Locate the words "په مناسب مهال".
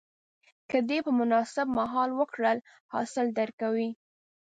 1.05-2.09